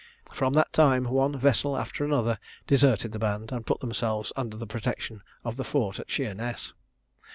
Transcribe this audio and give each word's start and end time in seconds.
From 0.33 0.53
that 0.55 0.73
time 0.73 1.03
one 1.09 1.37
vessel 1.37 1.77
after 1.77 2.03
another 2.03 2.39
deserted 2.65 3.11
the 3.11 3.19
band, 3.19 3.51
and 3.51 3.67
put 3.67 3.81
themselves 3.81 4.33
under 4.35 4.57
the 4.57 4.65
protection 4.65 5.21
of 5.43 5.57
the 5.57 5.63
fort 5.63 5.99
at 5.99 6.09
Sheerness. 6.09 6.73